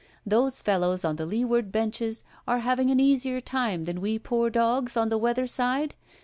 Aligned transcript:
Those 0.25 0.61
fellows 0.63 1.05
on 1.05 1.17
the 1.17 1.27
leeward 1.27 1.71
benches 1.71 2.23
are 2.47 2.57
having 2.61 2.89
an 2.89 2.99
easier 2.99 3.39
time 3.39 3.85
than 3.85 4.01
we 4.01 4.17
poor 4.17 4.49
dogs 4.49 4.97
on 4.97 5.09
the 5.09 5.17
weather 5.19 5.45
side? 5.45 5.93